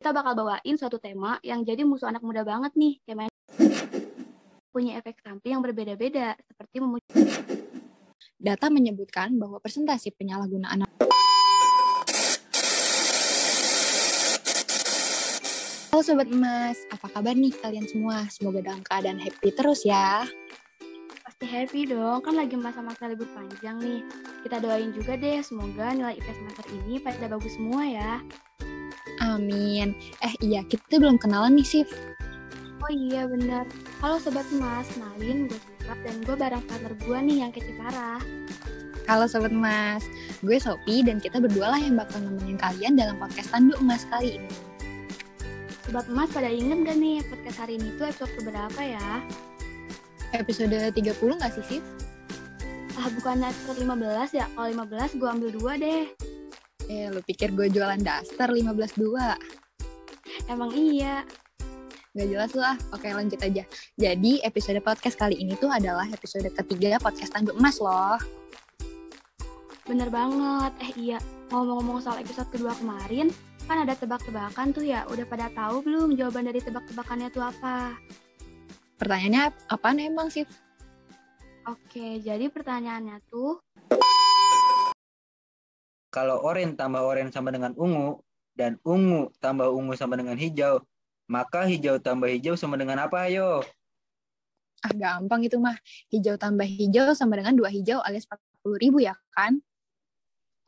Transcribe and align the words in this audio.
kita 0.00 0.16
bakal 0.16 0.32
bawain 0.32 0.80
suatu 0.80 0.96
tema 0.96 1.36
yang 1.44 1.60
jadi 1.60 1.84
musuh 1.84 2.08
anak 2.08 2.24
muda 2.24 2.40
banget 2.40 2.72
nih. 2.72 2.96
Temanya 3.04 3.28
punya 4.72 4.96
efek 4.96 5.20
samping 5.20 5.52
yang 5.52 5.60
berbeda-beda, 5.60 6.40
seperti 6.40 6.80
Data 8.40 8.72
menyebutkan 8.72 9.36
bahwa 9.36 9.60
persentase 9.60 10.08
penyalahgunaan 10.16 10.88
Halo 15.92 16.00
Sobat 16.00 16.32
Emas, 16.32 16.80
apa 16.88 17.06
kabar 17.12 17.36
nih 17.36 17.52
kalian 17.60 17.84
semua? 17.84 18.24
Semoga 18.32 18.64
dalam 18.64 18.80
keadaan 18.80 19.20
happy 19.20 19.52
terus 19.52 19.84
ya. 19.84 20.24
Pasti 21.28 21.44
happy 21.44 21.92
dong, 21.92 22.24
kan 22.24 22.40
lagi 22.40 22.56
masa-masa 22.56 23.04
libur 23.04 23.28
panjang 23.36 23.76
nih. 23.76 24.00
Kita 24.48 24.64
doain 24.64 24.96
juga 24.96 25.20
deh, 25.20 25.44
semoga 25.44 25.92
nilai 25.92 26.16
IP 26.16 26.24
semester 26.32 26.64
ini 26.72 26.96
pada 27.04 27.28
bagus 27.28 27.52
semua 27.52 27.84
ya. 27.84 28.24
Amin. 29.30 29.94
Eh 30.26 30.34
iya, 30.42 30.66
kita 30.66 30.98
belum 30.98 31.22
kenalan 31.22 31.54
nih, 31.54 31.66
Sif. 31.66 31.90
Oh 32.80 32.90
iya 32.90 33.28
bener. 33.28 33.68
Halo 34.02 34.18
Sobat 34.18 34.48
Emas, 34.50 34.88
kenalin 34.90 35.46
gue 35.46 35.60
Sifat 35.90 35.98
dan 36.06 36.16
gue 36.22 36.36
bareng 36.38 36.64
partner 36.70 36.94
gue 37.02 37.18
nih 37.28 37.36
yang 37.44 37.50
kece 37.50 37.74
parah. 37.76 38.22
Halo 39.10 39.26
Sobat 39.26 39.50
Emas, 39.50 40.06
gue 40.40 40.54
Sopi 40.54 41.02
dan 41.02 41.18
kita 41.18 41.42
berdua 41.42 41.74
lah 41.74 41.80
yang 41.82 41.98
bakal 41.98 42.22
nemenin 42.22 42.56
kalian 42.56 42.94
dalam 42.94 43.18
podcast 43.18 43.50
Tandu 43.50 43.74
Emas 43.82 44.06
kali 44.06 44.38
ini. 44.38 44.50
Sobat 45.82 46.06
Emas 46.06 46.30
pada 46.30 46.46
inget 46.46 46.86
gak 46.86 46.94
nih 46.94 47.26
podcast 47.26 47.58
hari 47.58 47.76
ini 47.76 47.90
tuh 47.98 48.06
episode 48.06 48.32
keberapa 48.38 48.80
ya? 48.80 49.08
Episode 50.30 50.94
30 50.94 51.42
gak 51.42 51.52
sih, 51.58 51.64
Sif? 51.66 51.84
Ah 52.94 53.10
bukan 53.10 53.42
episode 53.42 53.82
15 53.82 54.38
ya, 54.38 54.46
kalau 54.54 54.68
15 54.72 55.18
gue 55.18 55.28
ambil 55.28 55.50
dua 55.50 55.72
deh. 55.74 56.29
Eh, 56.90 57.06
lu 57.06 57.22
pikir 57.22 57.54
gue 57.54 57.70
jualan 57.70 58.02
daster 58.02 58.50
15.2? 58.50 59.38
Emang 60.50 60.74
iya. 60.74 61.22
Gak 62.10 62.26
jelas 62.26 62.50
lah. 62.58 62.74
Oke, 62.90 63.06
lanjut 63.14 63.38
aja. 63.38 63.62
Jadi, 63.94 64.42
episode 64.42 64.82
podcast 64.82 65.14
kali 65.14 65.38
ini 65.38 65.54
tuh 65.54 65.70
adalah 65.70 66.10
episode 66.10 66.50
ketiga 66.50 66.98
podcast 66.98 67.30
Tanduk 67.30 67.54
Emas 67.54 67.78
loh. 67.78 68.18
Bener 69.86 70.10
banget. 70.10 70.72
Eh 70.82 71.14
iya, 71.14 71.18
ngomong-ngomong 71.54 72.02
soal 72.02 72.18
episode 72.18 72.50
kedua 72.50 72.74
kemarin, 72.74 73.30
kan 73.70 73.86
ada 73.86 73.94
tebak-tebakan 73.94 74.74
tuh 74.74 74.82
ya. 74.82 75.06
Udah 75.06 75.22
pada 75.30 75.46
tahu 75.54 75.86
belum 75.86 76.18
jawaban 76.18 76.50
dari 76.50 76.58
tebak-tebakannya 76.58 77.30
tuh 77.30 77.46
apa? 77.46 77.94
Pertanyaannya 78.98 79.54
apa 79.70 79.88
nih 79.94 80.10
emang 80.10 80.26
sih? 80.26 80.42
Oke, 81.70 82.18
jadi 82.18 82.50
pertanyaannya 82.50 83.22
tuh 83.30 83.62
kalau 86.10 86.42
oranye 86.42 86.74
tambah 86.74 87.00
oranye 87.00 87.30
sama 87.30 87.54
dengan 87.54 87.72
ungu 87.78 88.18
dan 88.58 88.76
ungu 88.82 89.30
tambah 89.38 89.70
ungu 89.70 89.94
sama 89.94 90.18
dengan 90.18 90.34
hijau, 90.34 90.82
maka 91.30 91.64
hijau 91.64 92.02
tambah 92.02 92.26
hijau 92.26 92.58
sama 92.58 92.74
dengan 92.74 92.98
apa 92.98 93.30
ayo? 93.30 93.62
Ah 94.82 94.92
gampang 94.92 95.46
itu 95.46 95.56
mah. 95.62 95.76
Hijau 96.10 96.34
tambah 96.34 96.66
hijau 96.66 97.14
sama 97.14 97.38
dengan 97.38 97.54
dua 97.54 97.70
hijau 97.70 98.02
alias 98.02 98.26
40 98.26 98.82
ribu 98.82 98.98
ya 99.00 99.14
kan? 99.32 99.62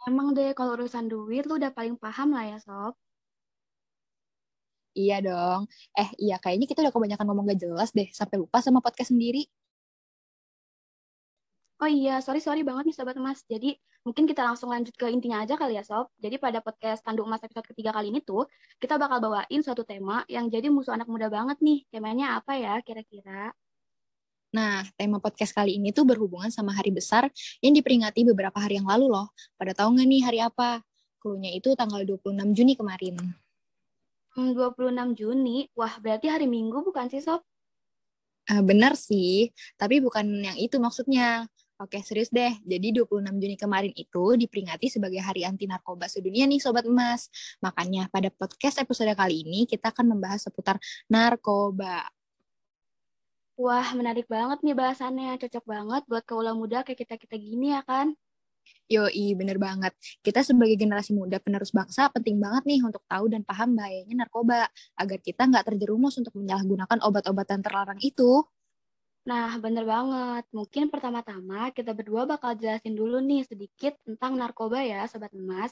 Emang 0.07 0.35
deh 0.35 0.55
kalau 0.55 0.79
urusan 0.79 1.07
duit 1.11 1.47
lu 1.47 1.59
udah 1.59 1.71
paling 1.75 1.99
paham 1.99 2.35
lah 2.35 2.45
ya 2.47 2.59
sob. 2.63 2.95
Iya 4.93 5.25
dong. 5.25 5.65
Eh 5.97 6.09
iya 6.21 6.37
kayaknya 6.37 6.67
kita 6.69 6.85
udah 6.85 6.93
kebanyakan 6.93 7.25
ngomong 7.25 7.45
gak 7.49 7.61
jelas 7.65 7.91
deh. 7.97 8.09
Sampai 8.13 8.37
lupa 8.37 8.61
sama 8.61 8.85
podcast 8.85 9.11
sendiri. 9.15 9.49
Oh 11.83 11.91
iya, 11.91 12.23
sorry 12.23 12.39
sorry 12.39 12.63
banget 12.63 12.87
nih 12.87 12.95
sobat 12.95 13.19
emas. 13.19 13.43
Jadi 13.43 13.75
mungkin 14.07 14.23
kita 14.23 14.47
langsung 14.47 14.71
lanjut 14.71 14.95
ke 14.95 15.11
intinya 15.11 15.43
aja 15.43 15.59
kali 15.59 15.75
ya 15.75 15.83
sob. 15.83 16.15
Jadi 16.15 16.39
pada 16.39 16.63
podcast 16.63 17.03
Tanduk 17.03 17.27
Emas 17.27 17.43
episode 17.43 17.67
ketiga 17.67 17.91
kali 17.91 18.15
ini 18.15 18.23
tuh 18.23 18.47
kita 18.79 18.95
bakal 19.03 19.19
bawain 19.19 19.61
suatu 19.67 19.83
tema 19.83 20.23
yang 20.31 20.47
jadi 20.47 20.71
musuh 20.71 20.95
anak 20.95 21.11
muda 21.11 21.27
banget 21.27 21.59
nih. 21.59 21.83
Temanya 21.91 22.39
apa 22.39 22.55
ya 22.55 22.79
kira-kira? 22.87 23.51
Nah, 24.55 24.87
tema 24.95 25.19
podcast 25.19 25.51
kali 25.51 25.75
ini 25.75 25.91
tuh 25.91 26.07
berhubungan 26.07 26.55
sama 26.55 26.71
hari 26.71 26.95
besar 26.95 27.27
yang 27.59 27.75
diperingati 27.75 28.23
beberapa 28.31 28.63
hari 28.63 28.79
yang 28.79 28.87
lalu 28.87 29.11
loh. 29.11 29.35
Pada 29.59 29.75
tahu 29.75 29.99
nggak 29.99 30.07
nih 30.07 30.23
hari 30.23 30.39
apa? 30.39 30.87
Klunya 31.19 31.51
itu 31.51 31.75
tanggal 31.75 32.07
26 32.07 32.55
Juni 32.55 32.79
kemarin. 32.79 33.19
Hmm, 34.39 34.55
26 34.55 35.19
Juni? 35.19 35.67
Wah, 35.75 35.99
berarti 35.99 36.31
hari 36.31 36.47
Minggu 36.47 36.87
bukan 36.87 37.11
sih 37.11 37.19
sob? 37.19 37.43
Uh, 38.51 38.63
benar 38.63 38.99
sih, 38.99 39.55
tapi 39.79 39.99
bukan 39.99 40.27
yang 40.47 40.59
itu 40.59 40.79
maksudnya. 40.79 41.47
Oke, 41.83 41.99
serius 42.07 42.31
deh. 42.31 42.55
Jadi 42.63 42.95
26 42.95 43.43
Juni 43.43 43.59
kemarin 43.59 43.91
itu 43.99 44.39
diperingati 44.39 44.87
sebagai 44.87 45.19
Hari 45.19 45.43
Anti 45.43 45.67
Narkoba 45.67 46.07
Sedunia 46.07 46.47
nih 46.47 46.63
Sobat 46.63 46.87
Emas. 46.87 47.27
Makanya 47.59 48.07
pada 48.07 48.31
podcast 48.31 48.79
episode 48.79 49.11
kali 49.19 49.43
ini 49.43 49.67
kita 49.67 49.91
akan 49.91 50.15
membahas 50.15 50.47
seputar 50.47 50.79
narkoba. 51.11 52.07
Wah, 53.59 53.89
menarik 53.99 54.31
banget 54.31 54.63
nih 54.63 54.79
bahasannya. 54.79 55.35
Cocok 55.43 55.65
banget 55.67 56.03
buat 56.07 56.23
kaula 56.23 56.55
muda 56.55 56.87
kayak 56.87 57.03
kita-kita 57.03 57.35
gini 57.35 57.75
ya 57.75 57.83
kan? 57.83 58.15
Yoi, 58.87 59.35
bener 59.35 59.59
banget. 59.59 59.91
Kita 60.23 60.47
sebagai 60.47 60.79
generasi 60.79 61.11
muda 61.19 61.43
penerus 61.43 61.75
bangsa 61.75 62.07
penting 62.15 62.39
banget 62.39 62.63
nih 62.63 62.81
untuk 62.87 63.03
tahu 63.11 63.27
dan 63.27 63.43
paham 63.43 63.75
bahayanya 63.75 64.23
narkoba, 64.23 64.71
agar 64.95 65.19
kita 65.19 65.51
nggak 65.51 65.67
terjerumus 65.75 66.15
untuk 66.15 66.31
menyalahgunakan 66.39 67.03
obat-obatan 67.03 67.59
terlarang 67.59 67.99
itu. 67.99 68.47
Nah, 69.23 69.55
bener 69.63 69.87
banget. 69.87 70.45
Mungkin 70.51 70.91
pertama-tama 70.91 71.71
kita 71.71 71.95
berdua 71.95 72.27
bakal 72.27 72.59
jelasin 72.59 72.99
dulu 72.99 73.23
nih 73.23 73.47
sedikit 73.47 73.95
tentang 74.03 74.35
narkoba 74.35 74.83
ya, 74.83 75.07
Sobat 75.07 75.31
Emas. 75.31 75.71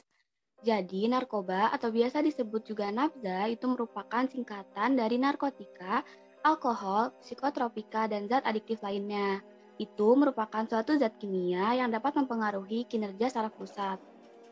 Jadi, 0.63 1.11
narkoba 1.11 1.67
atau 1.75 1.91
biasa 1.91 2.23
disebut 2.23 2.63
juga 2.63 2.87
nafza 2.95 3.51
itu 3.51 3.65
merupakan 3.67 4.23
singkatan 4.29 4.95
dari 4.95 5.19
narkotika, 5.19 6.05
alkohol, 6.47 7.11
psikotropika, 7.19 8.07
dan 8.07 8.31
zat 8.31 8.47
adiktif 8.47 8.79
lainnya. 8.79 9.43
Itu 9.75 10.15
merupakan 10.15 10.63
suatu 10.63 10.95
zat 10.95 11.19
kimia 11.19 11.75
yang 11.75 11.91
dapat 11.91 12.15
mempengaruhi 12.15 12.87
kinerja 12.87 13.27
saraf 13.27 13.51
pusat. 13.59 13.99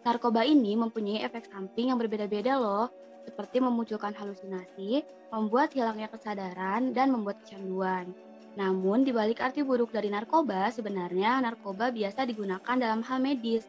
Narkoba 0.03 0.43
ini 0.43 0.75
mempunyai 0.75 1.23
efek 1.23 1.47
samping 1.47 1.93
yang 1.93 1.99
berbeda-beda 2.01 2.59
loh, 2.59 2.91
seperti 3.23 3.63
memunculkan 3.63 4.11
halusinasi, 4.11 5.07
membuat 5.31 5.71
hilangnya 5.71 6.11
kesadaran, 6.11 6.91
dan 6.91 7.13
membuat 7.13 7.39
kecanduan. 7.45 8.11
Namun, 8.59 9.07
di 9.07 9.15
balik 9.15 9.39
arti 9.39 9.63
buruk 9.63 9.95
dari 9.95 10.11
narkoba, 10.11 10.67
sebenarnya 10.67 11.39
narkoba 11.39 11.95
biasa 11.95 12.27
digunakan 12.27 12.75
dalam 12.75 12.99
hal 13.07 13.23
medis, 13.23 13.63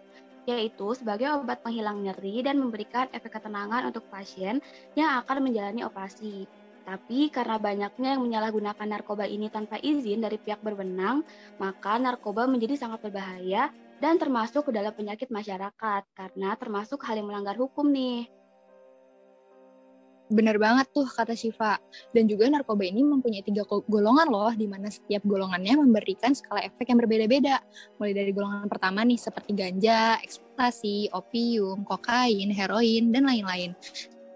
yaitu 0.50 0.98
sebagai 0.98 1.30
obat 1.30 1.62
penghilang 1.62 2.02
nyeri 2.02 2.42
dan 2.42 2.58
memberikan 2.58 3.06
efek 3.14 3.38
ketenangan 3.38 3.86
untuk 3.86 4.02
pasien 4.10 4.58
yang 4.98 5.22
akan 5.22 5.46
menjalani 5.46 5.86
operasi. 5.86 6.50
Tapi 6.82 7.30
karena 7.30 7.54
banyaknya 7.60 8.18
yang 8.18 8.22
menyalahgunakan 8.26 8.86
narkoba 8.88 9.30
ini 9.30 9.46
tanpa 9.46 9.78
izin 9.78 10.26
dari 10.26 10.42
pihak 10.42 10.58
berwenang, 10.58 11.22
maka 11.62 11.94
narkoba 12.02 12.50
menjadi 12.50 12.74
sangat 12.74 13.06
berbahaya 13.06 13.70
dan 14.02 14.18
termasuk 14.18 14.66
ke 14.66 14.72
dalam 14.74 14.90
penyakit 14.90 15.30
masyarakat 15.30 16.02
karena 16.18 16.50
termasuk 16.58 16.98
hal 17.06 17.14
yang 17.20 17.30
melanggar 17.30 17.54
hukum 17.54 17.86
nih. 17.94 18.39
Bener 20.30 20.62
banget 20.62 20.86
tuh 20.94 21.10
kata 21.10 21.34
Syifa. 21.34 21.82
Dan 22.14 22.30
juga 22.30 22.46
narkoba 22.46 22.86
ini 22.86 23.02
mempunyai 23.02 23.42
tiga 23.42 23.66
golongan 23.66 24.30
loh, 24.30 24.54
di 24.54 24.70
mana 24.70 24.86
setiap 24.86 25.26
golongannya 25.26 25.82
memberikan 25.82 26.30
skala 26.30 26.62
efek 26.62 26.86
yang 26.86 27.02
berbeda-beda. 27.02 27.58
Mulai 27.98 28.14
dari 28.14 28.30
golongan 28.30 28.70
pertama 28.70 29.02
nih, 29.02 29.18
seperti 29.18 29.50
ganja, 29.58 30.22
ekspektasi, 30.22 31.10
opium, 31.10 31.82
kokain, 31.82 32.46
heroin, 32.54 33.10
dan 33.10 33.26
lain-lain. 33.26 33.74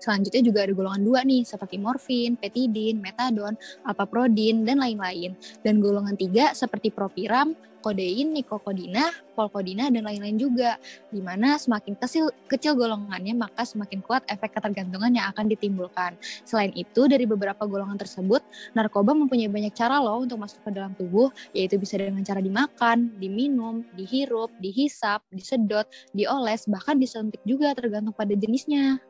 Selanjutnya 0.05 0.45
juga 0.45 0.69
ada 0.69 0.73
golongan 0.77 1.01
dua 1.01 1.21
nih, 1.25 1.49
seperti 1.49 1.81
morfin, 1.81 2.37
petidin, 2.37 3.01
metadon, 3.01 3.57
alpaprodin, 3.89 4.69
dan 4.69 4.85
lain-lain. 4.85 5.33
Dan 5.65 5.81
golongan 5.81 6.13
tiga 6.21 6.53
seperti 6.53 6.93
propiram, 6.93 7.57
kodein, 7.81 8.37
nikokodina, 8.37 9.09
polkodina, 9.33 9.89
dan 9.89 10.05
lain-lain 10.05 10.37
juga. 10.37 10.77
Di 11.09 11.25
mana 11.25 11.57
semakin 11.57 11.97
kecil, 11.97 12.29
kecil 12.49 12.77
golongannya, 12.77 13.33
maka 13.33 13.65
semakin 13.65 14.05
kuat 14.05 14.25
efek 14.29 14.57
ketergantungan 14.57 15.13
yang 15.13 15.33
akan 15.33 15.49
ditimbulkan. 15.49 16.21
Selain 16.45 16.73
itu, 16.77 17.09
dari 17.09 17.25
beberapa 17.25 17.65
golongan 17.65 17.97
tersebut, 17.97 18.45
narkoba 18.77 19.17
mempunyai 19.17 19.49
banyak 19.49 19.73
cara 19.73 20.01
loh 20.05 20.21
untuk 20.21 20.37
masuk 20.37 20.61
ke 20.65 20.71
dalam 20.73 20.93
tubuh, 20.97 21.33
yaitu 21.57 21.81
bisa 21.81 21.97
dengan 21.97 22.21
cara 22.25 22.45
dimakan, 22.45 23.13
diminum, 23.17 23.85
dihirup, 23.97 24.53
dihisap, 24.61 25.25
disedot, 25.33 25.89
dioles, 26.13 26.69
bahkan 26.69 27.01
disuntik 27.01 27.41
juga 27.45 27.73
tergantung 27.73 28.13
pada 28.13 28.33
jenisnya. 28.33 29.01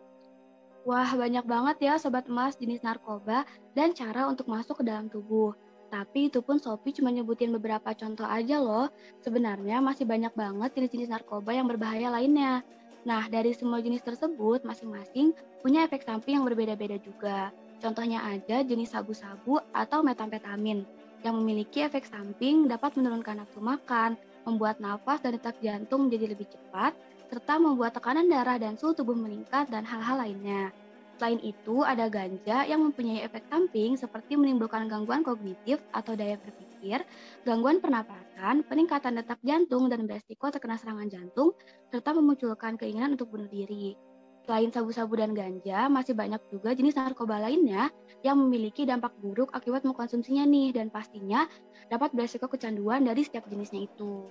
Wah, 0.84 1.08
banyak 1.16 1.48
banget 1.48 1.76
ya 1.80 1.94
Sobat 1.96 2.28
Emas 2.28 2.60
jenis 2.60 2.84
narkoba 2.84 3.48
dan 3.72 3.96
cara 3.96 4.28
untuk 4.28 4.52
masuk 4.52 4.80
ke 4.80 4.84
dalam 4.84 5.08
tubuh. 5.08 5.56
Tapi 5.88 6.28
itu 6.28 6.44
pun 6.44 6.60
Sophie 6.60 6.92
cuma 6.92 7.08
nyebutin 7.08 7.48
beberapa 7.56 7.96
contoh 7.96 8.28
aja 8.28 8.60
loh. 8.60 8.92
Sebenarnya 9.24 9.80
masih 9.80 10.04
banyak 10.04 10.36
banget 10.36 10.76
jenis-jenis 10.76 11.08
narkoba 11.08 11.56
yang 11.56 11.64
berbahaya 11.72 12.12
lainnya. 12.12 12.60
Nah, 13.08 13.24
dari 13.32 13.56
semua 13.56 13.80
jenis 13.80 14.04
tersebut, 14.04 14.60
masing-masing 14.68 15.32
punya 15.64 15.88
efek 15.88 16.04
samping 16.04 16.36
yang 16.36 16.44
berbeda-beda 16.44 17.00
juga. 17.00 17.48
Contohnya 17.80 18.20
aja 18.20 18.60
jenis 18.60 18.92
sabu-sabu 18.92 19.64
atau 19.72 20.04
metamfetamin 20.04 20.84
yang 21.24 21.40
memiliki 21.40 21.80
efek 21.80 22.04
samping 22.04 22.68
dapat 22.68 22.92
menurunkan 23.00 23.40
nafsu 23.40 23.60
makan, 23.64 24.20
membuat 24.44 24.84
nafas 24.84 25.24
dan 25.24 25.32
detak 25.32 25.56
jantung 25.64 26.08
menjadi 26.08 26.36
lebih 26.36 26.44
cepat, 26.52 26.92
serta 27.34 27.58
membuat 27.58 27.98
tekanan 27.98 28.30
darah 28.30 28.62
dan 28.62 28.78
suhu 28.78 28.94
tubuh 28.94 29.18
meningkat 29.18 29.66
dan 29.66 29.82
hal-hal 29.82 30.22
lainnya. 30.22 30.70
Selain 31.18 31.42
itu, 31.42 31.82
ada 31.82 32.06
ganja 32.06 32.62
yang 32.62 32.78
mempunyai 32.78 33.26
efek 33.26 33.42
samping 33.50 33.98
seperti 33.98 34.38
menimbulkan 34.38 34.86
gangguan 34.86 35.26
kognitif 35.26 35.82
atau 35.90 36.14
daya 36.14 36.38
berpikir, 36.38 37.02
gangguan 37.42 37.82
pernapasan, 37.82 38.62
peningkatan 38.70 39.18
detak 39.18 39.42
jantung 39.42 39.90
dan 39.90 40.06
beresiko 40.06 40.46
terkena 40.54 40.78
serangan 40.78 41.10
jantung, 41.10 41.50
serta 41.90 42.14
memunculkan 42.14 42.78
keinginan 42.78 43.18
untuk 43.18 43.34
bunuh 43.34 43.50
diri. 43.50 43.98
Selain 44.46 44.70
sabu-sabu 44.70 45.18
dan 45.18 45.34
ganja, 45.34 45.90
masih 45.90 46.14
banyak 46.14 46.38
juga 46.54 46.70
jenis 46.70 46.94
narkoba 46.94 47.42
lainnya 47.42 47.90
yang 48.22 48.38
memiliki 48.38 48.86
dampak 48.86 49.10
buruk 49.18 49.50
akibat 49.50 49.82
mengkonsumsinya 49.82 50.46
nih 50.46 50.70
dan 50.70 50.86
pastinya 50.86 51.50
dapat 51.90 52.14
beresiko 52.14 52.46
kecanduan 52.46 53.02
dari 53.02 53.26
setiap 53.26 53.50
jenisnya 53.50 53.90
itu. 53.90 54.30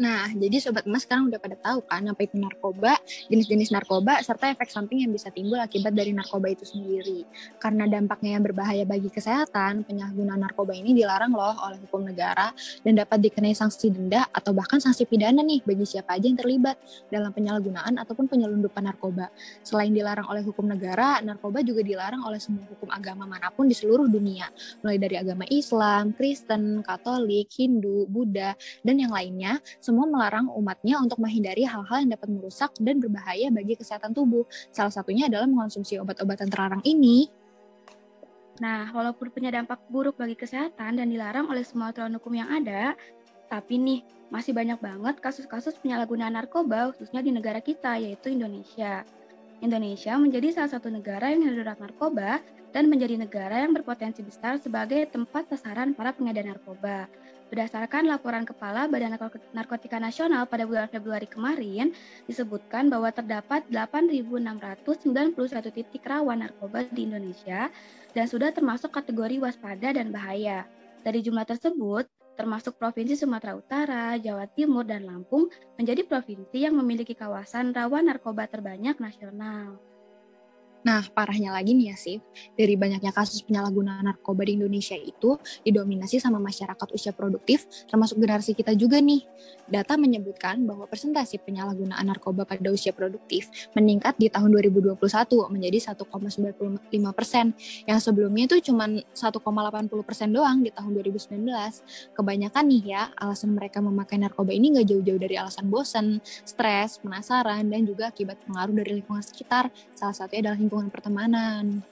Nah, 0.00 0.30
jadi 0.32 0.56
Sobat 0.62 0.84
Emas 0.88 1.04
sekarang 1.04 1.28
udah 1.28 1.40
pada 1.40 1.56
tahu 1.58 1.84
kan 1.84 2.04
apa 2.08 2.20
itu 2.24 2.36
narkoba, 2.40 2.96
jenis-jenis 3.28 3.70
narkoba, 3.74 4.20
serta 4.24 4.52
efek 4.52 4.70
samping 4.72 5.04
yang 5.04 5.12
bisa 5.12 5.28
timbul 5.28 5.60
akibat 5.60 5.92
dari 5.92 6.14
narkoba 6.14 6.48
itu 6.52 6.64
sendiri. 6.64 7.28
Karena 7.60 7.84
dampaknya 7.86 8.38
yang 8.38 8.44
berbahaya 8.44 8.84
bagi 8.88 9.12
kesehatan, 9.12 9.84
penyalahgunaan 9.84 10.40
narkoba 10.40 10.72
ini 10.72 10.96
dilarang 10.96 11.32
loh 11.32 11.56
oleh 11.68 11.78
hukum 11.84 12.06
negara 12.06 12.50
dan 12.82 12.92
dapat 12.96 13.18
dikenai 13.28 13.52
sanksi 13.52 13.92
denda 13.92 14.24
atau 14.32 14.56
bahkan 14.56 14.80
sanksi 14.80 15.04
pidana 15.04 15.44
nih 15.44 15.60
bagi 15.64 15.84
siapa 15.84 16.16
aja 16.16 16.26
yang 16.26 16.38
terlibat 16.38 16.76
dalam 17.12 17.30
penyalahgunaan 17.34 18.00
ataupun 18.00 18.26
penyelundupan 18.30 18.86
narkoba. 18.86 19.28
Selain 19.62 19.92
dilarang 19.92 20.26
oleh 20.28 20.42
hukum 20.44 20.64
negara, 20.64 21.20
narkoba 21.20 21.60
juga 21.60 21.84
dilarang 21.84 22.24
oleh 22.24 22.40
semua 22.40 22.64
hukum 22.68 22.88
agama 22.88 23.28
mana 23.28 23.52
pun 23.52 23.68
di 23.68 23.76
seluruh 23.76 24.08
dunia, 24.08 24.48
mulai 24.80 24.96
dari 24.96 25.16
agama 25.20 25.44
Islam, 25.48 26.16
Kristen, 26.16 26.80
Katolik, 26.80 27.52
Hindu, 27.52 28.08
Buddha, 28.08 28.56
dan 28.82 28.96
yang 28.96 29.12
lainnya 29.12 29.57
semua 29.78 30.08
melarang 30.08 30.50
umatnya 30.52 30.98
untuk 30.98 31.20
menghindari 31.22 31.66
hal-hal 31.66 32.04
yang 32.04 32.12
dapat 32.14 32.28
merusak 32.30 32.70
dan 32.80 32.98
berbahaya 33.02 33.50
bagi 33.52 33.74
kesehatan 33.74 34.12
tubuh. 34.12 34.44
Salah 34.74 34.92
satunya 34.92 35.26
adalah 35.26 35.46
mengonsumsi 35.46 35.98
obat-obatan 36.00 36.48
terlarang 36.48 36.82
ini. 36.82 37.28
Nah, 38.58 38.90
walaupun 38.90 39.30
punya 39.30 39.54
dampak 39.54 39.78
buruk 39.86 40.18
bagi 40.18 40.34
kesehatan 40.34 40.98
dan 40.98 41.06
dilarang 41.06 41.46
oleh 41.46 41.62
semua 41.62 41.94
aturan 41.94 42.18
hukum 42.18 42.34
yang 42.34 42.50
ada, 42.50 42.98
tapi 43.46 43.78
nih, 43.78 44.02
masih 44.28 44.52
banyak 44.52 44.76
banget 44.76 45.14
kasus-kasus 45.24 45.78
penyalahgunaan 45.80 46.36
narkoba 46.36 46.92
khususnya 46.92 47.24
di 47.24 47.32
negara 47.32 47.62
kita, 47.62 47.96
yaitu 47.96 48.34
Indonesia. 48.34 49.06
Indonesia 49.58 50.14
menjadi 50.14 50.54
salah 50.54 50.70
satu 50.78 50.92
negara 50.92 51.34
yang 51.34 51.48
darurat 51.48 51.78
narkoba 51.80 52.38
dan 52.70 52.86
menjadi 52.86 53.16
negara 53.18 53.64
yang 53.64 53.72
berpotensi 53.72 54.22
besar 54.22 54.60
sebagai 54.60 55.08
tempat 55.08 55.48
sasaran 55.50 55.96
para 55.96 56.12
pengedar 56.12 56.46
narkoba. 56.46 57.08
Berdasarkan 57.48 58.04
laporan 58.04 58.44
Kepala 58.44 58.84
Badan 58.92 59.16
Narkotika 59.56 59.96
Nasional 59.96 60.44
pada 60.44 60.68
bulan 60.68 60.84
Februari 60.92 61.24
kemarin, 61.24 61.96
disebutkan 62.28 62.92
bahwa 62.92 63.08
terdapat 63.08 63.64
8.691 63.72 64.84
titik 65.72 66.04
rawan 66.04 66.44
narkoba 66.44 66.84
di 66.92 67.08
Indonesia 67.08 67.72
dan 68.12 68.28
sudah 68.28 68.52
termasuk 68.52 68.92
kategori 68.92 69.40
waspada 69.40 69.96
dan 69.96 70.12
bahaya. 70.12 70.68
Dari 71.00 71.24
jumlah 71.24 71.48
tersebut, 71.48 72.04
termasuk 72.36 72.76
Provinsi 72.76 73.16
Sumatera 73.16 73.56
Utara, 73.56 74.20
Jawa 74.20 74.44
Timur, 74.52 74.84
dan 74.84 75.08
Lampung 75.08 75.48
menjadi 75.80 76.04
provinsi 76.04 76.68
yang 76.68 76.76
memiliki 76.76 77.16
kawasan 77.16 77.72
rawan 77.72 78.12
narkoba 78.12 78.44
terbanyak 78.44 79.00
nasional. 79.00 79.87
Nah, 80.86 81.02
parahnya 81.10 81.50
lagi 81.50 81.74
nih 81.74 81.90
ya, 81.90 81.96
Sif, 81.98 82.22
dari 82.54 82.78
banyaknya 82.78 83.10
kasus 83.10 83.42
penyalahgunaan 83.42 84.06
narkoba 84.06 84.46
di 84.46 84.54
Indonesia 84.54 84.94
itu 84.94 85.34
didominasi 85.66 86.22
sama 86.22 86.38
masyarakat 86.38 86.88
usia 86.94 87.10
produktif, 87.10 87.66
termasuk 87.90 88.18
generasi 88.22 88.54
kita 88.54 88.72
juga 88.78 89.02
nih. 89.02 89.26
Data 89.68 90.00
menyebutkan 90.00 90.64
bahwa 90.64 90.88
persentase 90.88 91.36
penyalahgunaan 91.44 92.08
narkoba 92.08 92.48
pada 92.48 92.72
usia 92.72 92.96
produktif 92.96 93.52
meningkat 93.76 94.16
di 94.16 94.32
tahun 94.32 94.48
2021 94.56 94.96
menjadi 95.52 95.92
1,95 95.92 96.88
persen, 97.12 97.52
yang 97.84 98.00
sebelumnya 98.00 98.48
itu 98.48 98.72
cuma 98.72 98.88
1,80 98.88 100.08
persen 100.08 100.28
doang 100.32 100.64
di 100.64 100.72
tahun 100.72 100.96
2019. 100.96 102.16
Kebanyakan 102.16 102.64
nih 102.64 102.82
ya, 102.88 103.02
alasan 103.20 103.52
mereka 103.52 103.84
memakai 103.84 104.16
narkoba 104.16 104.56
ini 104.56 104.72
nggak 104.72 104.88
jauh-jauh 104.88 105.20
dari 105.20 105.36
alasan 105.36 105.68
bosan, 105.68 106.24
stres, 106.24 106.98
penasaran, 107.04 107.68
dan 107.68 107.84
juga 107.84 108.08
akibat 108.08 108.40
pengaruh 108.48 108.72
dari 108.72 109.04
lingkungan 109.04 109.20
sekitar. 109.20 109.68
Salah 109.92 110.16
satunya 110.16 110.48
adalah 110.48 110.58
lingkungan 110.58 110.88
pertemanan. 110.88 111.84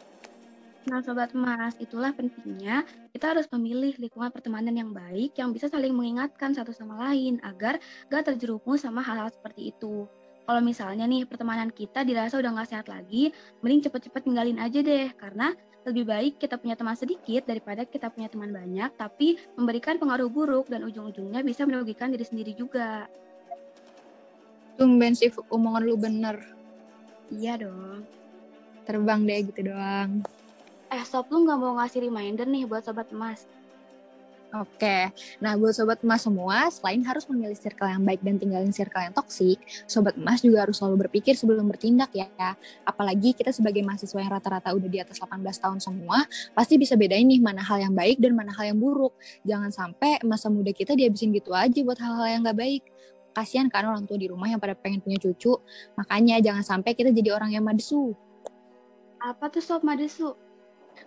Nah, 0.86 1.02
Sobat 1.02 1.34
Emas, 1.34 1.74
itulah 1.82 2.14
pentingnya 2.14 2.86
kita 3.10 3.34
harus 3.34 3.50
memilih 3.50 3.98
lingkungan 3.98 4.30
pertemanan 4.30 4.70
yang 4.70 4.94
baik 4.94 5.34
yang 5.34 5.50
bisa 5.50 5.66
saling 5.66 5.90
mengingatkan 5.90 6.54
satu 6.54 6.70
sama 6.70 7.10
lain 7.10 7.42
agar 7.42 7.82
gak 8.06 8.30
terjerumus 8.30 8.86
sama 8.86 9.02
hal-hal 9.02 9.26
seperti 9.26 9.74
itu. 9.74 10.06
Kalau 10.46 10.62
misalnya 10.62 11.02
nih 11.10 11.26
pertemanan 11.26 11.74
kita 11.74 12.06
dirasa 12.06 12.38
udah 12.38 12.62
gak 12.62 12.70
sehat 12.70 12.86
lagi, 12.86 13.34
mending 13.66 13.82
cepet-cepet 13.82 14.30
tinggalin 14.30 14.62
aja 14.62 14.78
deh, 14.78 15.10
karena 15.18 15.58
lebih 15.90 16.06
baik 16.06 16.38
kita 16.38 16.54
punya 16.54 16.78
teman 16.78 16.94
sedikit 16.94 17.42
daripada 17.50 17.82
kita 17.82 18.06
punya 18.06 18.30
teman 18.30 18.54
banyak, 18.54 18.94
tapi 18.94 19.42
memberikan 19.58 19.98
pengaruh 19.98 20.30
buruk 20.30 20.70
dan 20.70 20.86
ujung-ujungnya 20.86 21.42
bisa 21.42 21.66
merugikan 21.66 22.14
diri 22.14 22.22
sendiri 22.22 22.54
juga. 22.54 23.10
Tumben 24.78 25.18
sih 25.18 25.34
omongan 25.50 25.82
lu 25.82 25.98
bener. 25.98 26.46
Iya 27.34 27.58
dong 27.58 28.06
terbang 28.86 29.26
deh 29.26 29.38
gitu 29.50 29.60
doang. 29.66 30.22
Eh, 30.86 31.02
Sob, 31.02 31.26
lu 31.34 31.42
nggak 31.42 31.58
mau 31.58 31.74
ngasih 31.82 32.06
reminder 32.06 32.46
nih 32.46 32.62
buat 32.62 32.86
Sobat 32.86 33.10
Emas? 33.10 33.42
Oke, 34.54 35.10
nah 35.42 35.58
buat 35.58 35.74
Sobat 35.74 35.98
Emas 36.06 36.22
semua, 36.22 36.70
selain 36.70 37.02
harus 37.02 37.26
memilih 37.26 37.58
circle 37.58 37.90
yang 37.90 38.06
baik 38.06 38.22
dan 38.22 38.38
tinggalin 38.38 38.70
circle 38.70 39.02
yang 39.02 39.10
toksik, 39.10 39.58
Sobat 39.90 40.14
Emas 40.14 40.38
juga 40.46 40.62
harus 40.62 40.78
selalu 40.78 41.04
berpikir 41.04 41.34
sebelum 41.34 41.66
bertindak 41.66 42.14
ya. 42.14 42.30
Apalagi 42.86 43.34
kita 43.34 43.50
sebagai 43.50 43.82
mahasiswa 43.82 44.16
yang 44.22 44.30
rata-rata 44.30 44.70
udah 44.70 44.86
di 44.86 45.02
atas 45.02 45.18
18 45.18 45.42
tahun 45.42 45.78
semua, 45.82 46.22
pasti 46.54 46.78
bisa 46.78 46.94
bedain 46.94 47.26
nih 47.26 47.42
mana 47.42 47.58
hal 47.60 47.82
yang 47.82 47.94
baik 47.98 48.22
dan 48.22 48.38
mana 48.38 48.54
hal 48.54 48.70
yang 48.70 48.78
buruk. 48.78 49.12
Jangan 49.42 49.74
sampai 49.74 50.22
masa 50.22 50.46
muda 50.46 50.70
kita 50.70 50.94
dihabisin 50.94 51.34
gitu 51.34 51.50
aja 51.50 51.82
buat 51.82 51.98
hal-hal 51.98 52.26
yang 52.38 52.42
gak 52.46 52.56
baik 52.56 52.82
kasihan 53.36 53.68
kan 53.68 53.84
orang 53.84 54.08
tua 54.08 54.16
di 54.16 54.32
rumah 54.32 54.48
yang 54.48 54.56
pada 54.56 54.72
pengen 54.72 55.04
punya 55.04 55.20
cucu. 55.20 55.60
Makanya 56.00 56.40
jangan 56.40 56.64
sampai 56.64 56.96
kita 56.96 57.12
jadi 57.12 57.36
orang 57.36 57.52
yang 57.52 57.68
madesu. 57.68 58.16
Apa 59.20 59.52
tuh 59.52 59.60
sob 59.60 59.84
madesu? 59.84 60.32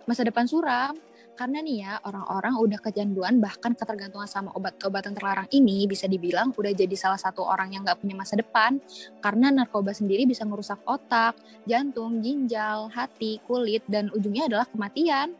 Masa 0.04 0.22
depan 0.24 0.48
suram. 0.48 0.96
Karena 1.40 1.64
nih 1.64 1.76
ya, 1.80 1.96
orang-orang 2.04 2.52
udah 2.60 2.78
kecanduan 2.84 3.40
bahkan 3.40 3.72
ketergantungan 3.72 4.28
sama 4.28 4.52
obat-obatan 4.52 5.16
terlarang 5.16 5.48
ini 5.48 5.88
bisa 5.88 6.04
dibilang 6.04 6.52
udah 6.52 6.68
jadi 6.76 6.92
salah 6.92 7.16
satu 7.16 7.40
orang 7.40 7.72
yang 7.72 7.80
gak 7.80 7.96
punya 7.96 8.12
masa 8.12 8.36
depan. 8.36 8.76
Karena 9.24 9.48
narkoba 9.48 9.96
sendiri 9.96 10.28
bisa 10.28 10.44
merusak 10.44 10.84
otak, 10.84 11.40
jantung, 11.64 12.20
ginjal, 12.20 12.92
hati, 12.92 13.40
kulit, 13.48 13.80
dan 13.88 14.12
ujungnya 14.12 14.52
adalah 14.52 14.68
kematian. 14.68 15.32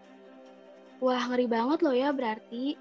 Wah, 1.05 1.21
ngeri 1.29 1.45
banget 1.49 1.79
loh 1.85 1.93
ya 1.93 2.17
berarti 2.17 2.81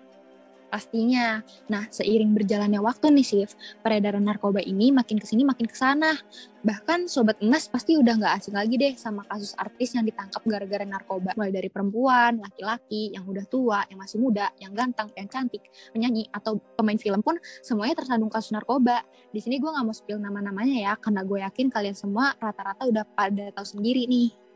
pastinya. 0.70 1.42
Nah, 1.68 1.90
seiring 1.90 2.32
berjalannya 2.38 2.80
waktu 2.80 3.12
nih, 3.12 3.26
Sif, 3.26 3.58
peredaran 3.82 4.24
narkoba 4.24 4.62
ini 4.62 4.94
makin 4.94 5.18
ke 5.18 5.26
sini 5.26 5.42
makin 5.44 5.66
ke 5.66 5.76
sana. 5.76 6.16
Bahkan 6.62 7.10
Sobat 7.10 7.42
Emas 7.42 7.66
pasti 7.66 7.98
udah 7.98 8.20
nggak 8.20 8.34
asing 8.38 8.56
lagi 8.56 8.78
deh 8.78 8.94
sama 8.94 9.26
kasus 9.26 9.58
artis 9.58 9.98
yang 9.98 10.06
ditangkap 10.06 10.46
gara-gara 10.46 10.86
narkoba. 10.86 11.34
Mulai 11.34 11.52
dari 11.52 11.70
perempuan, 11.74 12.38
laki-laki, 12.40 13.12
yang 13.18 13.26
udah 13.26 13.46
tua, 13.50 13.82
yang 13.90 14.00
masih 14.00 14.22
muda, 14.22 14.54
yang 14.62 14.72
ganteng, 14.72 15.10
yang 15.18 15.28
cantik, 15.28 15.66
penyanyi, 15.92 16.30
atau 16.30 16.62
pemain 16.78 17.00
film 17.02 17.20
pun 17.26 17.36
semuanya 17.66 18.00
tersandung 18.00 18.30
kasus 18.30 18.54
narkoba. 18.54 19.02
Di 19.34 19.42
sini 19.42 19.58
gue 19.58 19.68
nggak 19.68 19.86
mau 19.86 19.96
spill 19.96 20.22
nama-namanya 20.22 20.76
ya, 20.78 20.94
karena 20.96 21.26
gue 21.26 21.40
yakin 21.42 21.68
kalian 21.74 21.98
semua 21.98 22.38
rata-rata 22.38 22.86
udah 22.86 23.04
pada 23.18 23.50
tahu 23.56 23.66
sendiri 23.66 24.06
nih. 24.06 24.50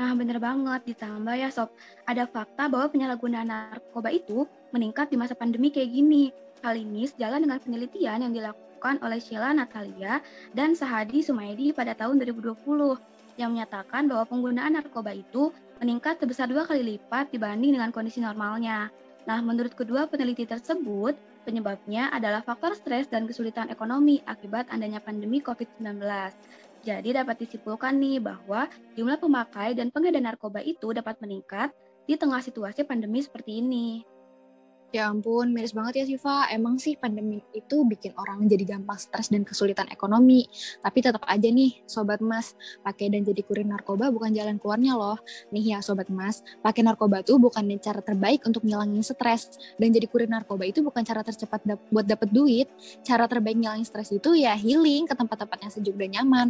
Nah, 0.00 0.16
bener 0.16 0.40
banget. 0.40 0.80
Ditambah 0.88 1.34
ya, 1.36 1.52
Sob, 1.52 1.76
ada 2.08 2.24
fakta 2.24 2.72
bahwa 2.72 2.88
penyalahgunaan 2.88 3.48
narkoba 3.52 4.08
itu 4.08 4.48
meningkat 4.70 5.10
di 5.10 5.16
masa 5.18 5.34
pandemi 5.38 5.70
kayak 5.70 5.90
gini. 5.90 6.34
Hal 6.60 6.76
ini 6.76 7.08
sejalan 7.08 7.46
dengan 7.46 7.58
penelitian 7.62 8.20
yang 8.26 8.32
dilakukan 8.32 9.00
oleh 9.00 9.16
Sheila 9.16 9.56
Natalia 9.56 10.20
dan 10.52 10.76
Sahadi 10.76 11.24
Sumaidi 11.24 11.72
pada 11.72 11.96
tahun 11.96 12.20
2020 12.20 12.60
yang 13.40 13.56
menyatakan 13.56 14.04
bahwa 14.04 14.28
penggunaan 14.28 14.76
narkoba 14.76 15.16
itu 15.16 15.48
meningkat 15.80 16.20
sebesar 16.20 16.52
dua 16.52 16.68
kali 16.68 16.84
lipat 16.84 17.32
dibanding 17.32 17.80
dengan 17.80 17.88
kondisi 17.88 18.20
normalnya. 18.20 18.92
Nah, 19.24 19.40
menurut 19.40 19.72
kedua 19.72 20.08
peneliti 20.08 20.44
tersebut, 20.44 21.16
penyebabnya 21.44 22.12
adalah 22.12 22.44
faktor 22.44 22.76
stres 22.76 23.08
dan 23.08 23.24
kesulitan 23.24 23.72
ekonomi 23.72 24.20
akibat 24.28 24.68
adanya 24.68 25.00
pandemi 25.00 25.40
COVID-19. 25.40 26.00
Jadi 26.80 27.12
dapat 27.12 27.36
disimpulkan 27.44 28.00
nih 28.00 28.24
bahwa 28.24 28.64
jumlah 28.96 29.20
pemakai 29.20 29.76
dan 29.76 29.92
pengedar 29.92 30.24
narkoba 30.24 30.64
itu 30.64 30.96
dapat 30.96 31.20
meningkat 31.20 31.72
di 32.08 32.16
tengah 32.16 32.40
situasi 32.40 32.88
pandemi 32.88 33.20
seperti 33.20 33.60
ini. 33.60 34.00
Ya 34.90 35.06
ampun, 35.06 35.54
miris 35.54 35.70
banget 35.70 36.02
ya 36.02 36.04
Siva. 36.10 36.50
Emang 36.50 36.74
sih 36.82 36.98
pandemi 36.98 37.38
itu 37.54 37.86
bikin 37.86 38.10
orang 38.18 38.50
jadi 38.50 38.74
gampang 38.74 38.98
stres 38.98 39.30
dan 39.30 39.46
kesulitan 39.46 39.86
ekonomi. 39.86 40.50
Tapi 40.82 40.98
tetap 40.98 41.22
aja 41.30 41.46
nih, 41.46 41.86
Sobat 41.86 42.18
Mas, 42.18 42.58
pakai 42.82 43.06
dan 43.06 43.22
jadi 43.22 43.38
kurir 43.46 43.70
narkoba 43.70 44.10
bukan 44.10 44.34
jalan 44.34 44.58
keluarnya 44.58 44.98
loh. 44.98 45.14
Nih 45.54 45.74
ya 45.74 45.78
Sobat 45.78 46.10
Mas, 46.10 46.42
pakai 46.58 46.82
narkoba 46.82 47.22
tuh 47.22 47.38
bukan 47.38 47.62
cara 47.78 48.02
terbaik 48.02 48.42
untuk 48.50 48.66
ngilangin 48.66 48.98
stres. 49.06 49.54
Dan 49.78 49.94
jadi 49.94 50.10
kurir 50.10 50.26
narkoba 50.26 50.66
itu 50.66 50.82
bukan 50.82 51.06
cara 51.06 51.22
tercepat 51.22 51.62
dap 51.62 51.78
buat 51.94 52.10
dapet 52.10 52.34
duit. 52.34 52.66
Cara 53.06 53.30
terbaik 53.30 53.62
ngilangin 53.62 53.86
stres 53.86 54.10
itu 54.10 54.34
ya 54.34 54.58
healing 54.58 55.06
ke 55.06 55.14
tempat-tempat 55.14 55.58
yang 55.62 55.70
sejuk 55.70 55.94
dan 55.94 56.18
nyaman. 56.18 56.48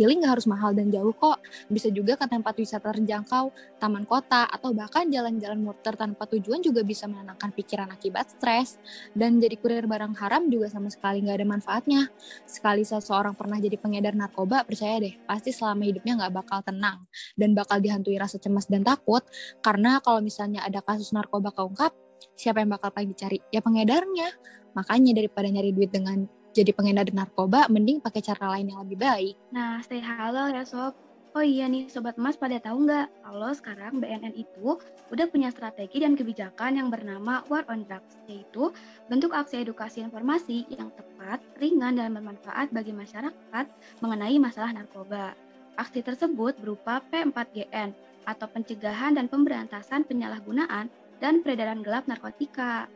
Healing 0.00 0.24
gak 0.24 0.40
harus 0.40 0.48
mahal 0.48 0.72
dan 0.72 0.88
jauh 0.88 1.12
kok. 1.12 1.44
Bisa 1.68 1.92
juga 1.92 2.16
ke 2.16 2.24
tempat 2.24 2.56
wisata 2.56 2.88
terjangkau, 2.88 3.52
taman 3.76 4.08
kota, 4.08 4.48
atau 4.48 4.72
bahkan 4.72 5.12
jalan-jalan 5.12 5.60
muter 5.60 5.92
tanpa 5.92 6.24
tujuan 6.24 6.64
juga 6.64 6.80
bisa 6.80 7.04
menenangkan 7.04 7.52
pikiran 7.52 7.81
pikiran 7.82 7.98
akibat 7.98 8.26
stres, 8.30 8.78
dan 9.18 9.42
jadi 9.42 9.58
kurir 9.58 9.84
barang 9.90 10.14
haram 10.22 10.46
juga 10.46 10.70
sama 10.70 10.86
sekali 10.86 11.26
nggak 11.26 11.42
ada 11.42 11.46
manfaatnya. 11.48 12.02
Sekali 12.46 12.86
seseorang 12.86 13.34
pernah 13.34 13.58
jadi 13.58 13.74
pengedar 13.74 14.14
narkoba, 14.14 14.62
percaya 14.62 15.02
deh, 15.02 15.18
pasti 15.26 15.50
selama 15.50 15.82
hidupnya 15.82 16.22
nggak 16.22 16.32
bakal 16.32 16.62
tenang, 16.62 17.02
dan 17.34 17.58
bakal 17.58 17.82
dihantui 17.82 18.14
rasa 18.22 18.38
cemas 18.38 18.70
dan 18.70 18.86
takut, 18.86 19.26
karena 19.66 19.98
kalau 19.98 20.22
misalnya 20.22 20.62
ada 20.62 20.78
kasus 20.78 21.10
narkoba 21.10 21.50
keungkap, 21.50 21.90
siapa 22.38 22.62
yang 22.62 22.70
bakal 22.70 22.94
paling 22.94 23.10
dicari? 23.10 23.42
Ya 23.50 23.58
pengedarnya. 23.58 24.30
Makanya 24.72 25.12
daripada 25.12 25.52
nyari 25.52 25.74
duit 25.74 25.92
dengan 25.92 26.24
jadi 26.54 26.70
pengedar 26.72 27.10
narkoba, 27.12 27.68
mending 27.68 28.00
pakai 28.00 28.24
cara 28.24 28.56
lain 28.56 28.72
yang 28.72 28.80
lebih 28.86 29.00
baik. 29.00 29.34
Nah, 29.52 29.84
stay 29.84 30.00
halal 30.00 30.48
ya 30.54 30.64
sob. 30.64 30.96
Oh 31.32 31.40
iya 31.40 31.64
nih 31.64 31.88
Sobat 31.88 32.20
Emas 32.20 32.36
pada 32.36 32.60
tahu 32.60 32.84
nggak 32.84 33.08
kalau 33.24 33.48
sekarang 33.56 34.04
BNN 34.04 34.36
itu 34.36 34.76
udah 35.08 35.26
punya 35.32 35.48
strategi 35.48 36.04
dan 36.04 36.12
kebijakan 36.12 36.76
yang 36.76 36.92
bernama 36.92 37.40
War 37.48 37.64
on 37.72 37.88
Drugs, 37.88 38.20
yaitu 38.28 38.68
bentuk 39.08 39.32
aksi 39.32 39.64
edukasi 39.64 40.04
informasi 40.04 40.68
yang 40.68 40.92
tepat, 40.92 41.40
ringan, 41.56 41.96
dan 41.96 42.12
bermanfaat 42.12 42.68
bagi 42.76 42.92
masyarakat 42.92 43.64
mengenai 44.04 44.36
masalah 44.36 44.76
narkoba. 44.76 45.32
Aksi 45.80 46.04
tersebut 46.04 46.52
berupa 46.60 47.00
P4GN 47.08 47.96
atau 48.28 48.44
pencegahan 48.52 49.16
dan 49.16 49.24
pemberantasan 49.32 50.04
penyalahgunaan 50.04 50.92
dan 51.16 51.40
peredaran 51.40 51.80
gelap 51.80 52.04
narkotika. 52.12 52.92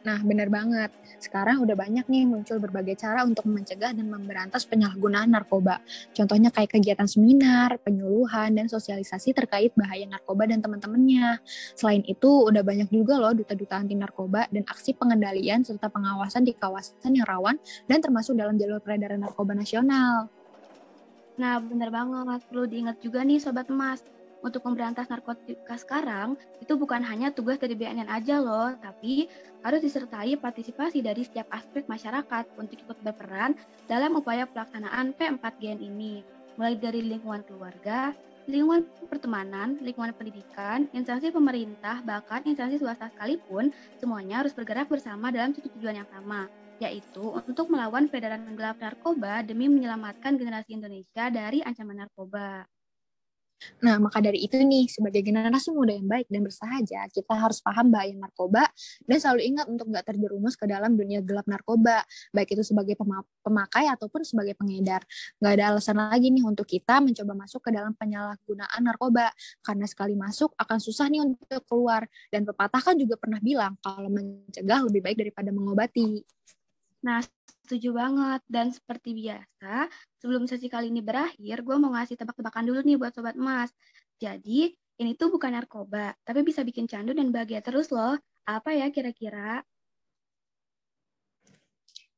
Nah, 0.00 0.16
benar 0.24 0.48
banget. 0.48 0.88
Sekarang 1.20 1.60
udah 1.60 1.76
banyak 1.76 2.08
nih 2.08 2.24
muncul 2.24 2.56
berbagai 2.56 2.96
cara 3.04 3.20
untuk 3.20 3.44
mencegah 3.44 3.92
dan 3.92 4.08
memberantas 4.08 4.64
penyalahgunaan 4.64 5.28
narkoba. 5.28 5.84
Contohnya 6.16 6.48
kayak 6.48 6.72
kegiatan 6.72 7.04
seminar, 7.04 7.76
penyuluhan, 7.84 8.56
dan 8.56 8.64
sosialisasi 8.64 9.36
terkait 9.36 9.76
bahaya 9.76 10.08
narkoba 10.08 10.48
dan 10.48 10.64
teman-temannya. 10.64 11.44
Selain 11.76 12.00
itu, 12.08 12.48
udah 12.48 12.64
banyak 12.64 12.88
juga 12.88 13.20
loh 13.20 13.36
duta-duta 13.36 13.76
anti 13.76 13.92
narkoba 13.92 14.48
dan 14.48 14.64
aksi 14.64 14.96
pengendalian 14.96 15.60
serta 15.68 15.92
pengawasan 15.92 16.48
di 16.48 16.56
kawasan 16.56 17.20
yang 17.20 17.28
rawan 17.28 17.60
dan 17.84 18.00
termasuk 18.00 18.32
dalam 18.40 18.56
jalur 18.56 18.80
peredaran 18.80 19.20
narkoba 19.20 19.52
nasional. 19.52 20.32
Nah, 21.36 21.60
benar 21.60 21.92
banget. 21.92 22.40
Perlu 22.48 22.64
diingat 22.64 23.04
juga 23.04 23.20
nih 23.20 23.36
Sobat 23.36 23.68
Emas, 23.68 24.00
untuk 24.40 24.64
memberantas 24.64 25.08
narkotika 25.12 25.76
sekarang 25.76 26.36
itu 26.60 26.76
bukan 26.76 27.04
hanya 27.04 27.32
tugas 27.32 27.60
dari 27.60 27.76
BNN 27.76 28.08
aja 28.08 28.40
loh, 28.40 28.72
tapi 28.80 29.28
harus 29.60 29.80
disertai 29.84 30.36
partisipasi 30.40 31.04
dari 31.04 31.24
setiap 31.24 31.48
aspek 31.52 31.84
masyarakat 31.88 32.44
untuk 32.56 32.76
ikut 32.76 32.98
berperan 33.04 33.56
dalam 33.86 34.16
upaya 34.16 34.48
pelaksanaan 34.48 35.12
P4GN 35.16 35.80
ini, 35.80 36.24
mulai 36.56 36.76
dari 36.76 37.04
lingkungan 37.04 37.44
keluarga, 37.44 38.16
lingkungan 38.48 38.88
pertemanan, 39.06 39.76
lingkungan 39.84 40.16
pendidikan, 40.16 40.88
instansi 40.96 41.30
pemerintah, 41.30 42.00
bahkan 42.02 42.42
instansi 42.48 42.80
swasta 42.80 43.12
sekalipun, 43.12 43.70
semuanya 44.00 44.42
harus 44.42 44.56
bergerak 44.56 44.88
bersama 44.88 45.28
dalam 45.28 45.52
satu 45.52 45.68
tujuan 45.76 46.02
yang 46.02 46.08
sama, 46.08 46.48
yaitu 46.80 47.20
untuk 47.20 47.68
melawan 47.68 48.08
peredaran 48.08 48.42
gelap 48.56 48.80
narkoba 48.80 49.44
demi 49.44 49.68
menyelamatkan 49.68 50.40
generasi 50.40 50.80
Indonesia 50.80 51.28
dari 51.28 51.60
ancaman 51.60 52.08
narkoba. 52.08 52.64
Nah, 53.80 53.96
maka 53.96 54.20
dari 54.20 54.44
itu 54.44 54.60
nih, 54.60 54.88
sebagai 54.88 55.24
generasi 55.24 55.72
muda 55.72 55.92
yang 55.96 56.08
baik 56.08 56.28
dan 56.28 56.44
bersahaja, 56.44 57.08
kita 57.12 57.32
harus 57.32 57.60
paham 57.64 57.88
bahaya 57.88 58.12
narkoba 58.12 58.68
dan 59.08 59.16
selalu 59.20 59.40
ingat 59.52 59.66
untuk 59.68 59.88
nggak 59.88 60.04
terjerumus 60.04 60.56
ke 60.56 60.68
dalam 60.68 60.96
dunia 60.96 61.24
gelap 61.24 61.48
narkoba, 61.48 62.04
baik 62.32 62.56
itu 62.56 62.62
sebagai 62.64 62.96
pemakai 63.40 63.88
ataupun 63.88 64.20
sebagai 64.24 64.56
pengedar. 64.56 65.04
Nggak 65.40 65.52
ada 65.56 65.64
alasan 65.76 65.96
lagi 65.96 66.28
nih 66.28 66.44
untuk 66.44 66.68
kita 66.68 67.00
mencoba 67.00 67.32
masuk 67.36 67.60
ke 67.64 67.70
dalam 67.72 67.92
penyalahgunaan 67.96 68.80
narkoba, 68.84 69.32
karena 69.64 69.86
sekali 69.88 70.16
masuk 70.16 70.52
akan 70.60 70.78
susah 70.80 71.08
nih 71.08 71.24
untuk 71.24 71.64
keluar. 71.64 72.04
Dan 72.28 72.44
pepatah 72.44 72.80
kan 72.80 72.96
juga 73.00 73.16
pernah 73.16 73.40
bilang 73.40 73.76
kalau 73.80 74.12
mencegah 74.12 74.80
lebih 74.88 75.00
baik 75.04 75.16
daripada 75.20 75.48
mengobati. 75.52 76.20
Nah, 77.00 77.24
setuju 77.64 77.96
banget. 77.96 78.40
Dan 78.48 78.72
seperti 78.72 79.16
biasa, 79.16 79.88
sebelum 80.20 80.44
sesi 80.44 80.68
kali 80.68 80.92
ini 80.92 81.00
berakhir, 81.00 81.64
gue 81.64 81.76
mau 81.80 81.92
ngasih 81.96 82.16
tebak-tebakan 82.20 82.64
dulu 82.68 82.80
nih 82.84 82.96
buat 83.00 83.12
Sobat 83.16 83.36
Emas. 83.36 83.72
Jadi, 84.20 84.72
ini 85.00 85.16
tuh 85.16 85.32
bukan 85.32 85.56
narkoba, 85.56 86.12
tapi 86.28 86.44
bisa 86.44 86.60
bikin 86.60 86.84
candu 86.84 87.16
dan 87.16 87.32
bahagia 87.32 87.64
terus 87.64 87.88
loh. 87.88 88.20
Apa 88.44 88.76
ya 88.76 88.92
kira-kira? 88.92 89.64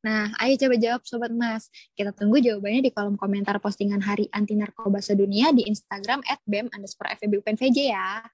Nah, 0.03 0.35
ayo 0.43 0.59
coba 0.59 0.75
jawab 0.75 1.03
Sobat 1.07 1.31
Mas. 1.31 1.71
Kita 1.95 2.11
tunggu 2.11 2.43
jawabannya 2.43 2.83
di 2.83 2.91
kolom 2.91 3.15
komentar 3.15 3.63
postingan 3.63 4.03
Hari 4.03 4.27
Anti 4.35 4.59
Narkoba 4.59 4.99
Sedunia 4.99 5.55
di 5.55 5.63
Instagram 5.63 6.27
at 6.27 6.43
BEM 6.43 6.75
underscore 6.75 7.15
ya. 7.71 8.27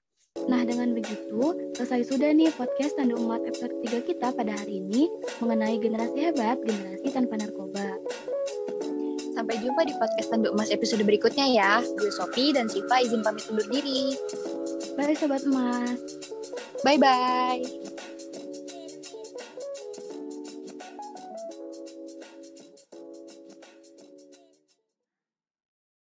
Nah, 0.47 0.61
dengan 0.63 0.95
begitu, 0.95 1.73
selesai 1.75 2.07
sudah 2.07 2.31
nih 2.31 2.53
podcast 2.55 2.95
Tanda 2.95 3.19
Umat 3.19 3.43
episode 3.43 3.75
3 3.83 4.07
kita 4.07 4.31
pada 4.31 4.53
hari 4.55 4.79
ini 4.79 5.11
mengenai 5.43 5.75
generasi 5.81 6.31
hebat, 6.31 6.61
generasi 6.63 7.09
tanpa 7.11 7.35
narkoba. 7.35 7.99
Sampai 9.35 9.59
jumpa 9.59 9.81
di 9.83 9.93
podcast 9.97 10.29
Tanda 10.31 10.53
Emas 10.53 10.69
episode 10.71 11.03
berikutnya 11.03 11.47
ya. 11.49 11.71
Gue 11.99 12.11
Sofi 12.13 12.53
dan 12.53 12.71
Siva 12.71 13.01
izin 13.03 13.25
pamit 13.25 13.43
undur 13.51 13.67
diri. 13.67 14.15
Bye 14.95 15.17
Sobat 15.17 15.43
Emas. 15.43 15.99
Bye-bye. 16.83 17.88